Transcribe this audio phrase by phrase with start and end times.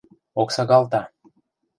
[0.41, 1.01] ОКСАГАЛТА